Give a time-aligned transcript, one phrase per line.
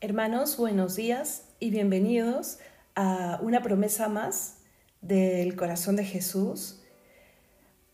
[0.00, 2.58] Hermanos, buenos días y bienvenidos
[2.94, 4.58] a una promesa más
[5.00, 6.80] del corazón de Jesús.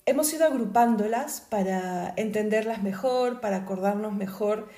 [0.05, 4.69] Hemos ido agrupándolas para entenderlas mejor, para acordarnos mejor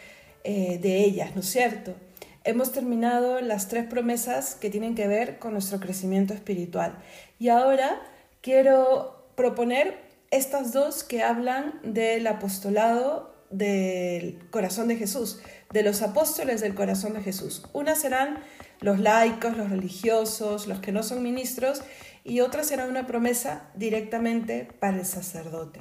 [0.45, 1.97] eh, de ellas, ¿no es cierto?
[2.45, 6.97] Hemos terminado las tres promesas que tienen que ver con nuestro crecimiento espiritual
[7.41, 8.03] y ahora
[8.41, 9.99] quiero proponer
[10.31, 15.41] estas dos que hablan del apostolado del corazón de Jesús,
[15.73, 17.65] de los apóstoles del corazón de Jesús.
[17.73, 18.41] Unas serán
[18.81, 21.83] los laicos, los religiosos, los que no son ministros,
[22.25, 25.81] y otra será una promesa directamente para el sacerdote.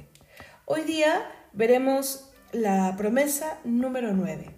[0.64, 4.50] Hoy día veremos la promesa número 9,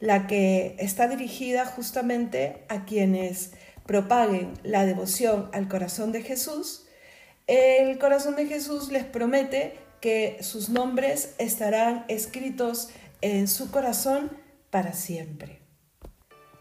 [0.00, 3.52] la que está dirigida justamente a quienes
[3.86, 6.86] propaguen la devoción al corazón de Jesús.
[7.46, 14.30] El corazón de Jesús les promete que sus nombres estarán escritos en su corazón
[14.70, 15.60] para siempre.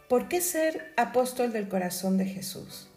[0.08, 2.89] ¿Por qué ser apóstol del corazón de Jesús?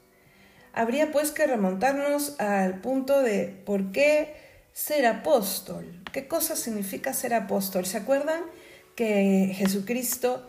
[0.73, 4.35] Habría pues que remontarnos al punto de por qué
[4.73, 6.03] ser apóstol.
[6.13, 7.85] ¿Qué cosa significa ser apóstol?
[7.85, 8.43] ¿Se acuerdan
[8.97, 10.49] que Jesucristo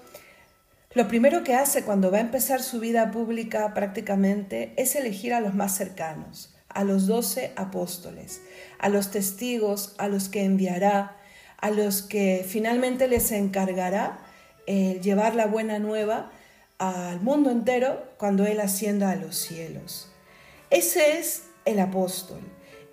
[0.93, 5.41] lo primero que hace cuando va a empezar su vida pública prácticamente es elegir a
[5.41, 6.53] los más cercanos?
[6.73, 8.41] a los doce apóstoles,
[8.79, 11.17] a los testigos, a los que enviará,
[11.57, 14.19] a los que finalmente les encargará
[14.67, 16.31] eh, llevar la buena nueva
[16.77, 20.09] al mundo entero cuando Él ascienda a los cielos.
[20.69, 22.39] Ese es el apóstol.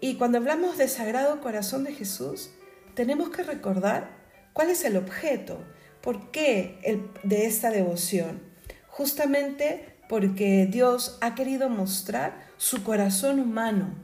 [0.00, 2.50] Y cuando hablamos de Sagrado Corazón de Jesús,
[2.94, 4.10] tenemos que recordar
[4.52, 5.58] cuál es el objeto,
[6.00, 8.42] por qué de esta devoción.
[8.88, 13.94] Justamente porque Dios ha querido mostrar su corazón humano,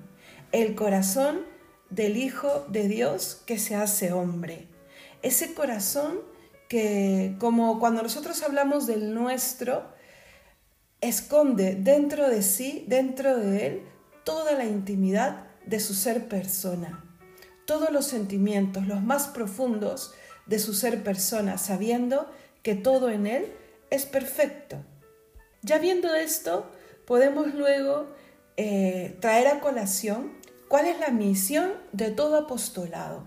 [0.52, 1.40] el corazón
[1.90, 4.68] del Hijo de Dios que se hace hombre.
[5.22, 6.20] Ese corazón
[6.68, 9.84] que, como cuando nosotros hablamos del nuestro,
[11.00, 13.82] esconde dentro de sí, dentro de él,
[14.24, 17.04] toda la intimidad de su ser persona,
[17.66, 20.14] todos los sentimientos, los más profundos
[20.46, 22.30] de su ser persona, sabiendo
[22.62, 23.52] que todo en él
[23.90, 24.78] es perfecto
[25.66, 26.70] ya viendo esto,
[27.06, 28.06] podemos luego
[28.56, 30.32] eh, traer a colación
[30.68, 33.26] cuál es la misión de todo apostolado.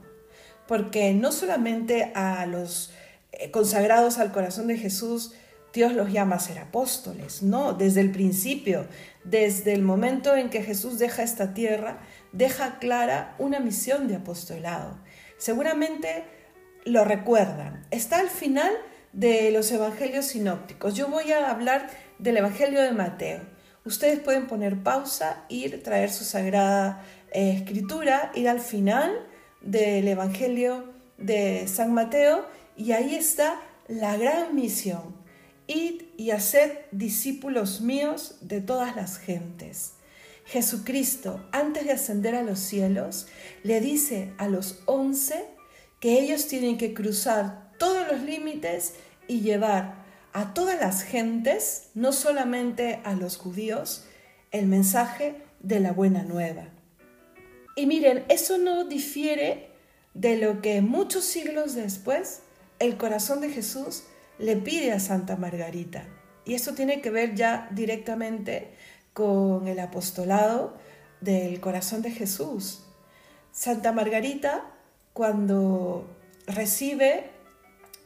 [0.67, 2.91] Porque no solamente a los
[3.51, 5.33] consagrados al corazón de Jesús,
[5.73, 8.87] Dios los llama a ser apóstoles, no, desde el principio,
[9.23, 11.99] desde el momento en que Jesús deja esta tierra,
[12.31, 14.99] deja clara una misión de apostolado.
[15.37, 16.25] Seguramente
[16.85, 18.71] lo recuerdan, está al final
[19.13, 20.95] de los evangelios sinópticos.
[20.95, 23.41] Yo voy a hablar del Evangelio de Mateo.
[23.85, 29.25] Ustedes pueden poner pausa, ir, traer su sagrada eh, escritura, ir al final
[29.61, 32.45] del Evangelio de San Mateo
[32.79, 35.13] y ahí está la gran misión.
[35.67, 39.95] Id y haced discípulos míos de todas las gentes.
[40.45, 43.27] Jesucristo, antes de ascender a los cielos,
[43.63, 45.45] le dice a los once
[45.99, 48.93] que ellos tienen que cruzar todos los límites
[49.27, 49.95] y llevar
[50.31, 54.05] a todas las gentes, no solamente a los judíos,
[54.51, 56.69] el mensaje de la buena nueva.
[57.75, 59.67] Y miren, eso no difiere
[60.13, 62.43] de lo que muchos siglos después
[62.79, 64.03] el corazón de Jesús
[64.37, 66.07] le pide a Santa Margarita.
[66.45, 68.71] Y eso tiene que ver ya directamente
[69.13, 70.77] con el apostolado
[71.21, 72.85] del corazón de Jesús.
[73.51, 74.63] Santa Margarita,
[75.13, 76.07] cuando
[76.47, 77.29] recibe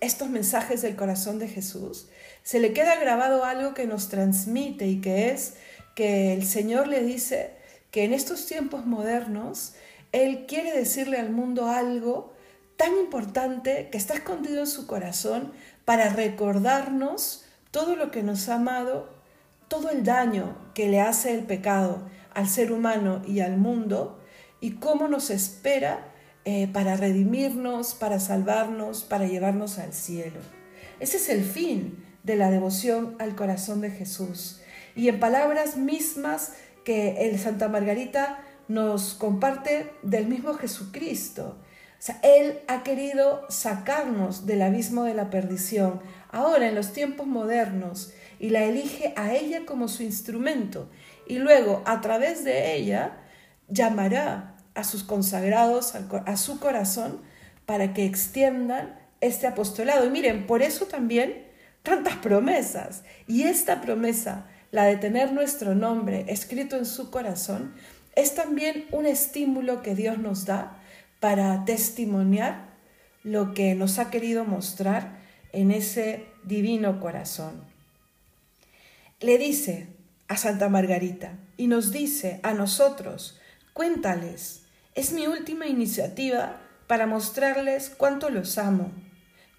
[0.01, 2.09] estos mensajes del corazón de Jesús,
[2.41, 5.53] se le queda grabado algo que nos transmite y que es
[5.95, 7.51] que el Señor le dice
[7.91, 9.75] que en estos tiempos modernos
[10.11, 12.32] Él quiere decirle al mundo algo
[12.77, 15.53] tan importante que está escondido en su corazón
[15.85, 19.09] para recordarnos todo lo que nos ha amado,
[19.67, 22.03] todo el daño que le hace el pecado
[22.33, 24.19] al ser humano y al mundo
[24.59, 26.07] y cómo nos espera
[26.45, 30.39] eh, para redimirnos, para salvarnos, para llevarnos al cielo.
[30.99, 34.61] Ese es el fin de la devoción al corazón de Jesús.
[34.95, 36.53] Y en palabras mismas
[36.85, 41.57] que el Santa Margarita nos comparte del mismo Jesucristo.
[42.21, 46.01] Él ha querido sacarnos del abismo de la perdición,
[46.31, 50.89] ahora en los tiempos modernos, y la elige a ella como su instrumento.
[51.27, 53.17] Y luego, a través de ella,
[53.69, 57.21] llamará a sus consagrados, a su corazón,
[57.65, 60.05] para que extiendan este apostolado.
[60.05, 61.47] Y miren, por eso también
[61.83, 63.03] tantas promesas.
[63.27, 67.73] Y esta promesa, la de tener nuestro nombre escrito en su corazón,
[68.15, 70.82] es también un estímulo que Dios nos da
[71.23, 72.65] para testimoniar
[73.23, 75.21] lo que nos ha querido mostrar
[75.53, 77.63] en ese divino corazón.
[79.21, 79.87] le dice
[80.27, 83.39] a Santa Margarita y nos dice a nosotros,
[83.71, 84.63] cuéntales,
[84.95, 88.91] es mi última iniciativa para mostrarles cuánto los amo.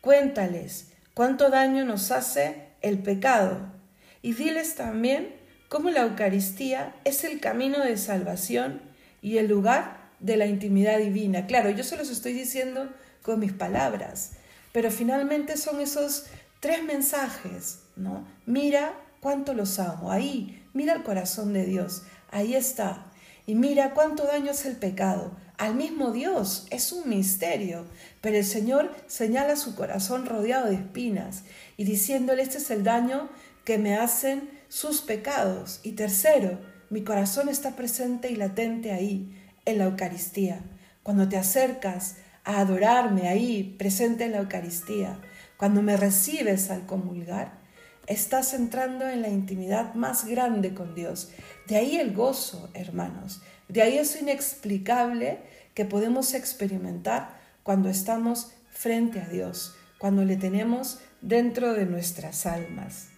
[0.02, 3.72] Cuéntales cuánto daño nos hace el pecado
[4.20, 5.34] y diles también
[5.70, 8.82] cómo la Eucaristía es el camino de salvación
[9.22, 11.46] y el lugar de la intimidad divina.
[11.46, 12.88] Claro, yo se los estoy diciendo
[13.22, 14.32] con mis palabras,
[14.72, 16.26] pero finalmente son esos
[16.60, 18.26] tres mensajes, ¿no?
[18.46, 23.06] Mira cuánto los amo, ahí, mira el corazón de Dios, ahí está.
[23.46, 25.36] Y mira cuánto daño es el pecado.
[25.58, 27.84] Al mismo Dios, es un misterio,
[28.20, 31.44] pero el Señor señala su corazón rodeado de espinas
[31.76, 33.28] y diciéndole, este es el daño
[33.64, 35.80] que me hacen sus pecados.
[35.82, 36.58] Y tercero,
[36.90, 39.30] mi corazón está presente y latente ahí,
[39.64, 40.60] en la Eucaristía.
[41.02, 45.18] Cuando te acercas a adorarme ahí, presente en la Eucaristía,
[45.56, 47.58] cuando me recibes al comulgar,
[48.06, 51.30] estás entrando en la intimidad más grande con Dios.
[51.66, 53.42] De ahí el gozo, hermanos.
[53.68, 55.38] De ahí eso inexplicable
[55.74, 63.08] que podemos experimentar cuando estamos frente a Dios, cuando le tenemos dentro de nuestras almas.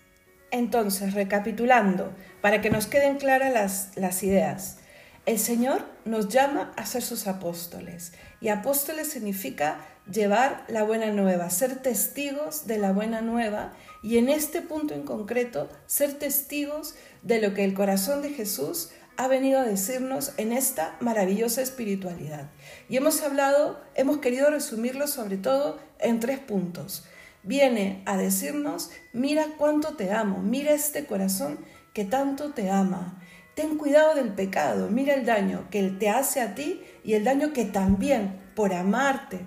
[0.52, 4.78] Entonces, recapitulando, para que nos queden claras las, las ideas,
[5.26, 11.50] el Señor nos llama a ser sus apóstoles y apóstoles significa llevar la buena nueva,
[11.50, 17.40] ser testigos de la buena nueva y en este punto en concreto ser testigos de
[17.40, 22.50] lo que el corazón de Jesús ha venido a decirnos en esta maravillosa espiritualidad.
[22.88, 27.04] Y hemos hablado, hemos querido resumirlo sobre todo en tres puntos
[27.46, 31.58] viene a decirnos, mira cuánto te amo, mira este corazón
[31.94, 33.22] que tanto te ama.
[33.56, 37.54] Ten cuidado del pecado, mira el daño que te hace a ti y el daño
[37.54, 39.46] que también por amarte,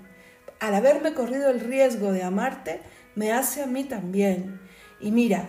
[0.59, 2.81] al haberme corrido el riesgo de amarte,
[3.13, 4.59] me hace a mí también.
[4.99, 5.47] Y mira,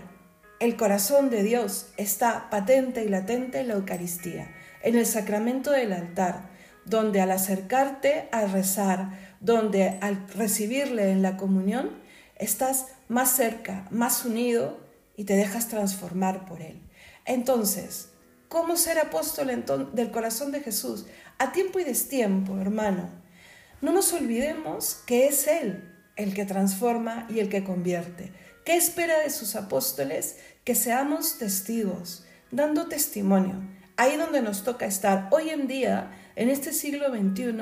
[0.58, 5.94] el corazón de Dios está patente y latente en la Eucaristía, en el sacramento del
[5.94, 6.50] altar,
[6.84, 11.92] donde al acercarte a rezar, donde al recibirle en la comunión,
[12.36, 14.80] estás más cerca, más unido
[15.16, 16.82] y te dejas transformar por Él.
[17.24, 18.09] Entonces,
[18.50, 21.06] ¿cómo ser apóstol del corazón de Jesús?
[21.38, 23.08] A tiempo y destiempo, hermano.
[23.80, 28.34] No nos olvidemos que es Él el que transforma y el que convierte.
[28.66, 30.36] ¿Qué espera de sus apóstoles?
[30.64, 33.54] Que seamos testigos, dando testimonio.
[33.96, 35.28] Ahí donde nos toca estar.
[35.30, 37.54] Hoy en día, en este siglo XXI,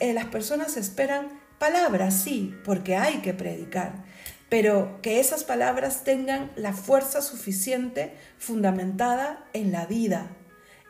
[0.00, 4.04] eh, las personas esperan Palabras, sí, porque hay que predicar,
[4.48, 10.30] pero que esas palabras tengan la fuerza suficiente fundamentada en la vida,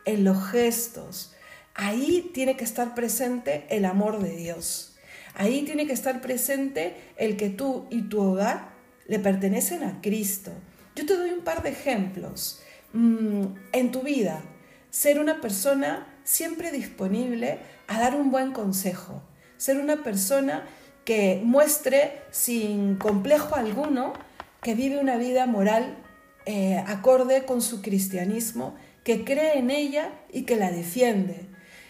[0.05, 1.33] en los gestos.
[1.73, 4.97] Ahí tiene que estar presente el amor de Dios.
[5.35, 8.73] Ahí tiene que estar presente el que tú y tu hogar
[9.07, 10.51] le pertenecen a Cristo.
[10.95, 12.61] Yo te doy un par de ejemplos.
[12.93, 14.41] Mm, en tu vida,
[14.89, 19.21] ser una persona siempre disponible a dar un buen consejo,
[19.57, 20.65] ser una persona
[21.09, 24.13] que muestre sin complejo alguno
[24.61, 25.97] que vive una vida moral
[26.45, 31.47] eh, acorde con su cristianismo, que cree en ella y que la defiende.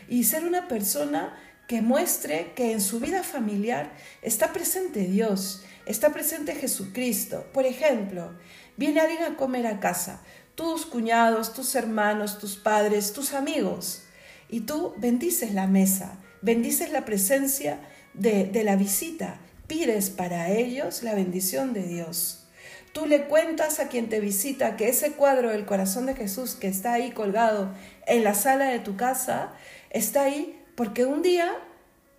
[0.08, 1.38] Y ser una persona
[1.68, 7.46] que muestre que en su vida familiar está presente Dios, está presente Jesucristo.
[7.52, 8.38] Por ejemplo,
[8.78, 10.24] viene alguien a comer a casa,
[10.56, 14.04] tus cuñados, tus hermanos, tus padres, tus amigos,
[14.48, 17.80] y tú bendices la mesa bendices la presencia
[18.20, 22.48] de, la visita, pides para ellos la bendición de Dios.
[22.94, 26.68] Tú le cuentas a quien te visita que ese cuadro del corazón de Jesús que
[26.68, 27.72] está ahí colgado
[28.08, 29.54] en la sala de tu casa,
[29.90, 31.50] está ahí porque un día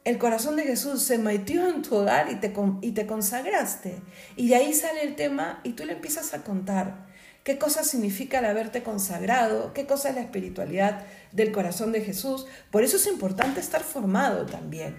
[0.04, 4.00] el corazón de Jesús se metió en tu hogar y te, y te consagraste.
[4.36, 7.08] Y de ahí sale el tema y tú le empiezas a contar
[7.44, 12.46] qué cosa significa el haberte consagrado, qué cosa es la espiritualidad del corazón de Jesús.
[12.70, 14.96] Por eso es importante estar formado también.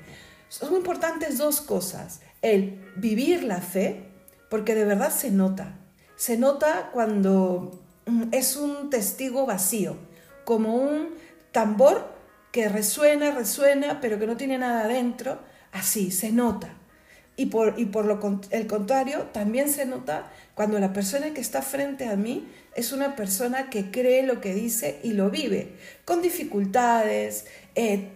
[0.51, 2.19] Son importantes dos cosas.
[2.41, 4.03] El vivir la fe,
[4.49, 5.77] porque de verdad se nota.
[6.17, 9.95] Se nota cuando mm, es un testigo vacío,
[10.43, 11.11] como un
[11.53, 12.13] tambor
[12.51, 15.39] que resuena, resuena, pero que no tiene nada adentro.
[15.71, 16.73] Así, se nota.
[17.37, 21.61] Y por, y por lo, el contrario, también se nota cuando la persona que está
[21.61, 26.21] frente a mí es una persona que cree lo que dice y lo vive, con
[26.21, 28.09] dificultades, eh,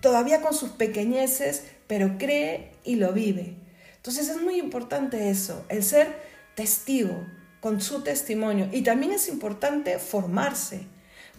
[0.00, 3.56] todavía con sus pequeñeces, pero cree y lo vive.
[3.96, 6.06] Entonces es muy importante eso, el ser
[6.54, 7.26] testigo
[7.58, 8.68] con su testimonio.
[8.70, 10.86] Y también es importante formarse.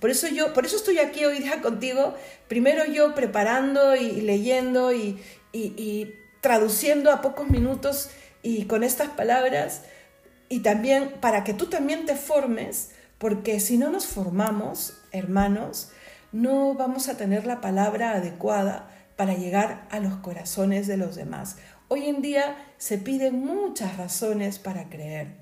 [0.02, 2.16] Por eso yo, por eso estoy aquí hoy día contigo,
[2.50, 8.10] primero yo preparando y leyendo y, y traduciendo a pocos minutos
[8.44, 9.84] y con estas palabras
[10.50, 12.90] y también para que tú también te formes,
[13.20, 15.92] porque si no nos formamos, hermanos,
[16.34, 21.58] no vamos a tener la palabra adecuada para llegar a los corazones de los demás.
[21.88, 25.36] Hoy en día se piden muchas razones para creer.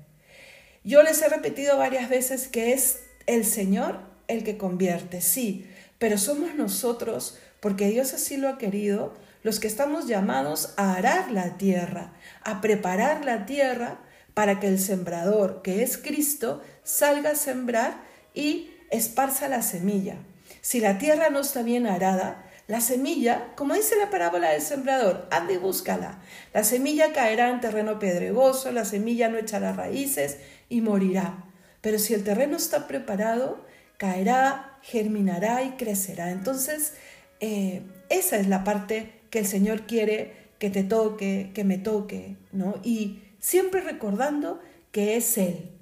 [0.82, 6.16] Yo les he repetido varias veces que es el Señor el que convierte, sí, pero
[6.16, 11.56] somos nosotros, porque Dios así lo ha querido, los que estamos llamados a arar la
[11.56, 12.12] tierra,
[12.42, 13.98] a preparar la tierra
[14.34, 18.02] para que el sembrador, que es Cristo, salga a sembrar
[18.34, 20.16] y esparza la semilla.
[20.60, 25.26] Si la tierra no está bien arada, la semilla, como dice la parábola del sembrador,
[25.32, 26.22] anda y búscala.
[26.54, 31.46] La semilla caerá en terreno pedregoso, la semilla no echará raíces y morirá.
[31.80, 36.30] Pero si el terreno está preparado, caerá, germinará y crecerá.
[36.30, 36.94] Entonces,
[37.40, 42.36] eh, esa es la parte que el Señor quiere que te toque, que me toque,
[42.52, 42.76] ¿no?
[42.84, 44.60] Y siempre recordando
[44.92, 45.72] que es Él,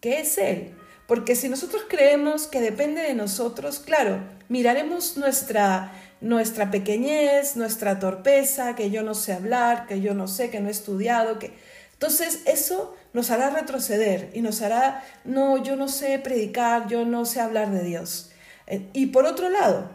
[0.00, 0.74] que es Él.
[1.06, 4.20] Porque si nosotros creemos que depende de nosotros, claro,
[4.50, 10.50] miraremos nuestra, nuestra pequeñez, nuestra torpeza, que yo no sé hablar, que yo no sé,
[10.50, 11.52] que no he estudiado, que...
[11.92, 17.24] Entonces eso nos hará retroceder y nos hará, no, yo no sé predicar, yo no
[17.24, 18.30] sé hablar de Dios.
[18.68, 19.90] Eh, y por otro lado,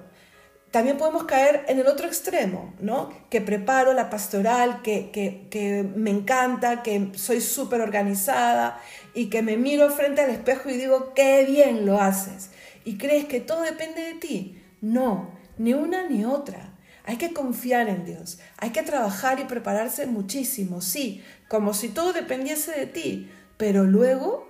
[0.74, 3.13] también podemos caer en el otro extremo, ¿no?
[3.30, 8.82] Que preparo la pastoral, que, que, me encanta, que soy súper organizada
[9.13, 12.50] y que me miro frente al espejo y digo, qué bien lo haces.
[12.86, 14.63] Y crees que todo depende de ti.
[14.82, 16.74] No, ni una ni otra.
[17.06, 22.14] Hay que confiar en Dios, hay que trabajar y prepararse muchísimo, sí, como si todo
[22.14, 24.50] dependiese de ti, pero luego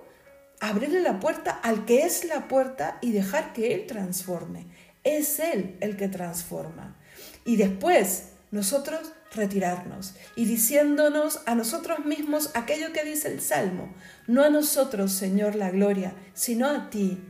[0.60, 4.66] abrirle la puerta al que es la puerta y dejar que Él transforme.
[5.02, 6.96] Es Él el que transforma.
[7.44, 13.92] Y después nosotros retirarnos y diciéndonos a nosotros mismos aquello que dice el Salmo,
[14.26, 17.20] no a nosotros, Señor, la gloria, sino a ti.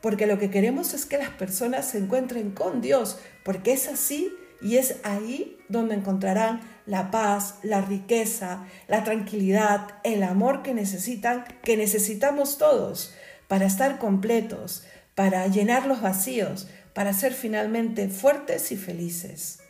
[0.00, 4.32] Porque lo que queremos es que las personas se encuentren con Dios, porque es así
[4.60, 11.44] y es ahí donde encontrarán la paz, la riqueza, la tranquilidad, el amor que necesitan,
[11.62, 13.14] que necesitamos todos
[13.46, 19.60] para estar completos, para llenar los vacíos, para ser finalmente fuertes y felices.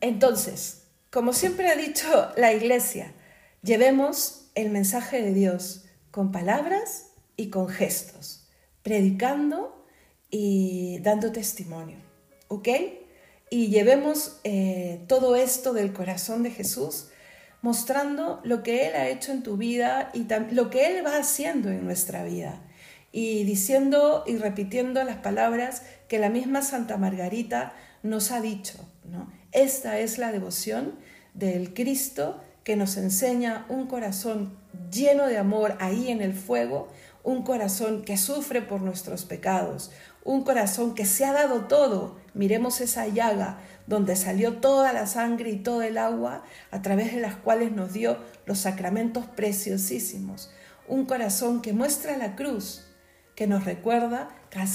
[0.00, 3.12] Entonces, como siempre ha dicho la Iglesia,
[3.62, 8.45] llevemos el mensaje de Dios con palabras y con gestos,
[8.86, 9.84] predicando
[10.30, 11.98] y dando testimonio.
[12.46, 12.68] ¿Ok?
[13.50, 17.08] Y llevemos eh, todo esto del corazón de Jesús
[17.62, 21.68] mostrando lo que Él ha hecho en tu vida y lo que Él va haciendo
[21.68, 22.62] en nuestra vida
[23.10, 27.74] y diciendo y repitiendo las palabras que la misma Santa Margarita
[28.04, 28.78] nos ha dicho.
[29.04, 29.32] ¿no?
[29.50, 30.94] Esta es la devoción
[31.34, 34.56] del Cristo que nos enseña un corazón
[34.92, 36.86] lleno de amor ahí en el fuego,
[37.26, 39.90] un corazón que sufre por nuestros pecados,
[40.22, 42.16] un corazón que se ha dado todo.
[42.34, 47.20] Miremos esa llaga donde salió toda la sangre y todo el agua a través de
[47.20, 48.16] las cuales nos dio
[48.46, 50.52] los sacramentos preciosísimos.
[50.86, 52.86] Un corazón que muestra la cruz,
[53.34, 54.28] que nos recuerda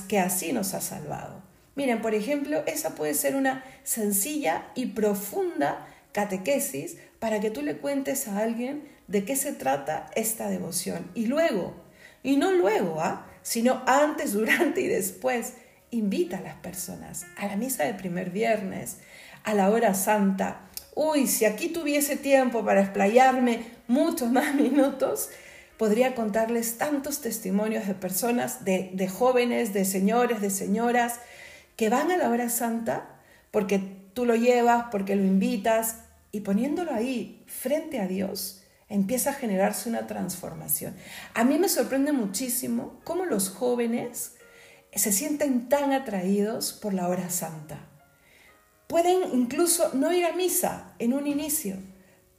[0.10, 1.41] que así nos ha salvado.
[1.75, 7.77] Miren, por ejemplo, esa puede ser una sencilla y profunda catequesis para que tú le
[7.77, 11.10] cuentes a alguien de qué se trata esta devoción.
[11.15, 11.89] Y luego,
[12.23, 13.27] y no luego, ¿ah?
[13.41, 15.53] sino antes, durante y después,
[15.91, 18.97] invita a las personas a la misa del primer viernes,
[19.43, 20.61] a la hora santa.
[20.95, 25.29] Uy, si aquí tuviese tiempo para explayarme muchos más minutos,
[25.77, 31.19] podría contarles tantos testimonios de personas, de, de jóvenes, de señores, de señoras,
[31.75, 33.07] que van a la hora santa
[33.49, 33.79] porque
[34.13, 35.97] tú lo llevas, porque lo invitas
[36.31, 38.60] y poniéndolo ahí frente a Dios,
[38.91, 40.95] empieza a generarse una transformación.
[41.33, 44.36] A mí me sorprende muchísimo cómo los jóvenes
[44.93, 47.79] se sienten tan atraídos por la hora santa.
[48.88, 51.77] Pueden incluso no ir a misa en un inicio,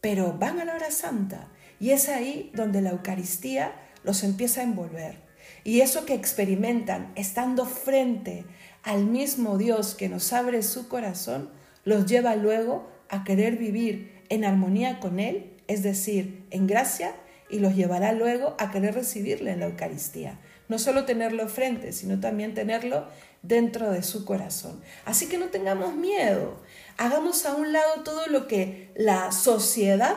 [0.02, 1.48] pero van a la hora santa
[1.80, 3.72] y es ahí donde la Eucaristía
[4.04, 5.22] los empieza a envolver.
[5.64, 8.44] Y eso que experimentan estando frente
[8.82, 11.48] al mismo Dios que nos abre su corazón,
[11.84, 17.14] los lleva luego a querer vivir en armonía con Él, es decir, en gracia,
[17.52, 20.38] y los llevará luego a querer recibirle en la Eucaristía.
[20.68, 23.06] No solo tenerlo frente, sino también tenerlo
[23.42, 24.80] dentro de su corazón.
[25.04, 26.60] Así que no tengamos miedo,
[26.96, 30.16] hagamos a un lado todo lo que la sociedad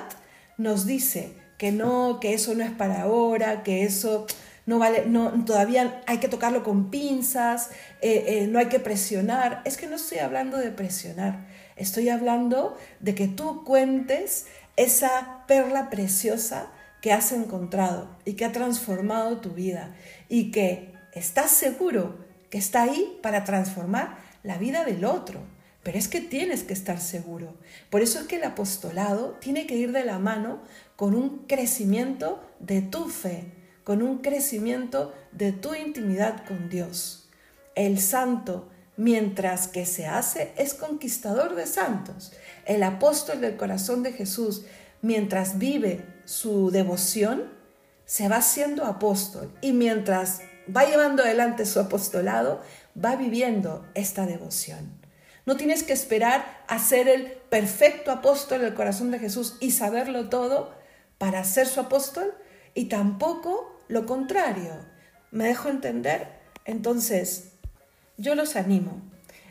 [0.57, 4.27] nos dice, que no, que eso no es para ahora, que eso
[4.65, 7.69] no vale, no, todavía hay que tocarlo con pinzas,
[8.01, 9.61] eh, eh, no hay que presionar.
[9.65, 11.45] Es que no estoy hablando de presionar,
[11.75, 14.45] estoy hablando de que tú cuentes
[14.77, 19.95] esa perla preciosa que has encontrado y que ha transformado tu vida
[20.27, 22.17] y que estás seguro
[22.49, 25.41] que está ahí para transformar la vida del otro.
[25.83, 27.53] Pero es que tienes que estar seguro.
[27.91, 30.61] Por eso es que el apostolado tiene que ir de la mano
[30.95, 33.51] con un crecimiento de tu fe,
[33.83, 37.29] con un crecimiento de tu intimidad con Dios.
[37.75, 38.67] El santo,
[38.97, 42.33] mientras que se hace, es conquistador de santos.
[42.65, 44.65] El apóstol del corazón de Jesús,
[45.01, 47.43] mientras vive su devoción,
[48.05, 49.51] se va siendo apóstol.
[49.61, 50.41] Y mientras
[50.75, 52.61] va llevando adelante su apostolado,
[53.03, 54.91] va viviendo esta devoción.
[55.45, 60.29] No tienes que esperar a ser el perfecto apóstol del corazón de Jesús y saberlo
[60.29, 60.73] todo
[61.19, 62.33] para ser su apóstol
[62.73, 64.73] y tampoco lo contrario.
[65.29, 66.27] ¿Me dejo entender?
[66.65, 67.51] Entonces,
[68.17, 69.01] yo los animo.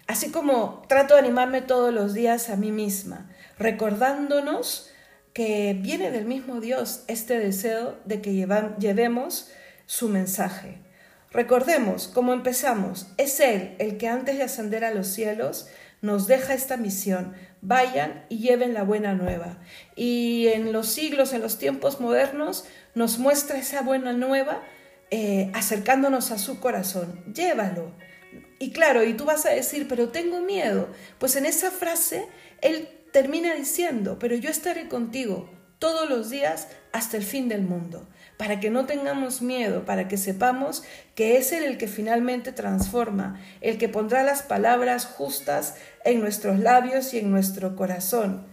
[0.07, 4.91] Así como trato de animarme todos los días a mí misma, recordándonos
[5.33, 9.51] que viene del mismo Dios este deseo de que llevemos
[9.87, 10.79] su mensaje.
[11.31, 13.09] Recordemos cómo empezamos.
[13.17, 15.67] Es Él el que antes de ascender a los cielos
[16.01, 17.35] nos deja esta misión.
[17.61, 19.59] Vayan y lleven la buena nueva.
[19.97, 24.63] Y en los siglos, en los tiempos modernos, nos muestra esa buena nueva
[25.11, 27.25] eh, acercándonos a su corazón.
[27.35, 27.91] Llévalo.
[28.59, 30.89] Y claro, y tú vas a decir, pero tengo miedo.
[31.19, 32.27] Pues en esa frase,
[32.61, 38.09] él termina diciendo, pero yo estaré contigo todos los días hasta el fin del mundo
[38.37, 40.83] para que no tengamos miedo, para que sepamos
[41.15, 46.59] que es Él el que finalmente transforma, el que pondrá las palabras justas en nuestros
[46.59, 48.47] labios y en nuestro corazón.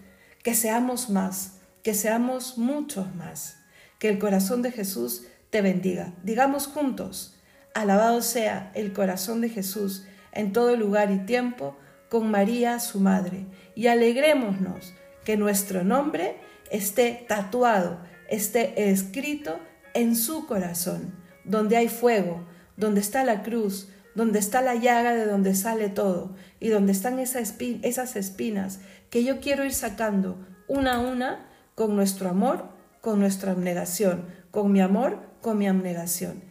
[0.43, 3.57] Que seamos más, que seamos muchos más.
[3.99, 6.13] Que el corazón de Jesús te bendiga.
[6.23, 7.37] Digamos juntos,
[7.73, 11.77] alabado sea el corazón de Jesús en todo lugar y tiempo,
[12.09, 16.35] con María su Madre, y alegrémonos que nuestro nombre
[16.69, 17.99] esté tatuado,
[18.29, 19.59] esté escrito
[19.93, 21.13] en su corazón,
[21.43, 26.35] donde hay fuego, donde está la cruz, donde está la llaga de donde sale todo
[26.59, 28.79] y donde están esas espinas
[29.09, 32.65] que yo quiero ir sacando una a una con nuestro amor,
[33.01, 36.50] con nuestra abnegación, con mi amor, con mi abnegación.